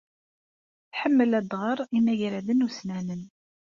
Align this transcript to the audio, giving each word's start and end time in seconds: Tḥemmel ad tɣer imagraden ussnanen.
Tḥemmel 0.91 1.31
ad 1.39 1.45
tɣer 1.49 1.77
imagraden 1.97 2.65
ussnanen. 2.67 3.23